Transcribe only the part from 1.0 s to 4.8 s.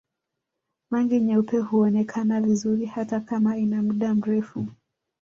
nyeupe huonekana vizuri hata kama ina muda mrefu